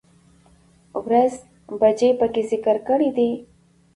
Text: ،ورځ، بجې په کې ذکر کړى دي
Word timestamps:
،ورځ، 1.05 1.33
بجې 1.79 2.09
په 2.19 2.27
کې 2.33 2.41
ذکر 2.51 2.75
کړى 2.87 3.09
دي 3.17 3.31